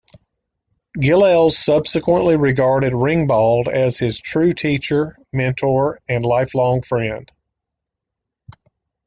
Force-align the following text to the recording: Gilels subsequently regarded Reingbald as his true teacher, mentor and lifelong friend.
Gilels 0.97 1.51
subsequently 1.51 2.35
regarded 2.35 2.93
Reingbald 2.95 3.67
as 3.67 3.99
his 3.99 4.19
true 4.19 4.51
teacher, 4.51 5.15
mentor 5.31 5.99
and 6.09 6.25
lifelong 6.25 6.81
friend. 6.81 7.31